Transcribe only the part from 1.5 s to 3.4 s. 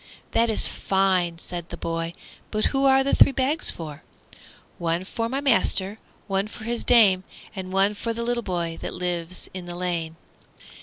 the boy; "but who are the three